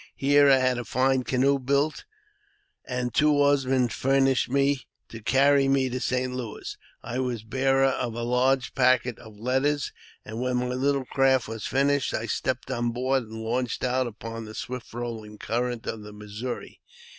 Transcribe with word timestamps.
Here 0.15 0.49
I 0.49 0.57
had 0.57 0.79
a 0.79 0.83
fine 0.83 1.21
canoe 1.21 1.59
built, 1.59 2.05
and 2.85 3.13
two 3.13 3.31
oarsmen 3.31 3.89
furnished 3.89 4.49
me 4.49 4.87
to 5.09 5.21
carry 5.21 5.67
me 5.67 5.89
to 5.89 5.99
St. 5.99 6.33
Louis. 6.33 6.75
I 7.03 7.19
was 7.19 7.43
bearer 7.43 7.85
of 7.85 8.15
a 8.15 8.23
large 8.23 8.73
package 8.73 9.19
of 9.19 9.37
letters; 9.37 9.93
and 10.25 10.41
when 10.41 10.57
my 10.57 10.69
little 10.73 11.05
craft 11.05 11.47
was 11.47 11.67
finished, 11.67 12.15
I 12.15 12.25
stepped 12.25 12.71
on 12.71 12.89
board 12.89 13.25
and 13.25 13.43
launched 13.43 13.83
out 13.83 14.07
upon 14.07 14.45
the 14.45 14.55
swift 14.55 14.91
rolling 14.91 15.37
current 15.37 15.85
of 15.85 16.01
the 16.01 16.13
Missouri. 16.13 16.81